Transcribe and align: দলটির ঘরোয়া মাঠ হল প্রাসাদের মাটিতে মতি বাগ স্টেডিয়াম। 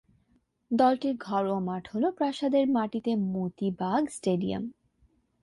দলটির 0.71 1.15
ঘরোয়া 1.17 1.59
মাঠ 1.59 1.83
হল 1.93 2.03
প্রাসাদের 2.11 2.65
মাটিতে 2.67 3.11
মতি 3.33 3.67
বাগ 3.79 4.03
স্টেডিয়াম। 4.09 4.63